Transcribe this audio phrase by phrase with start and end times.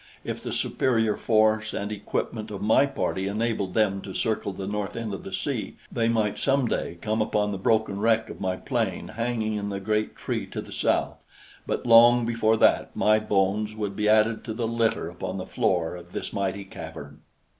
[0.23, 4.95] If the superior force and equipment of my party enabled them to circle the north
[4.95, 8.55] end of the sea, they might some day come upon the broken wreck of my
[8.57, 11.19] plane hanging in the great tree to the south;
[11.67, 15.95] but long before that, my bones would be added to the litter upon the floor
[15.95, 17.21] of this mighty cavern.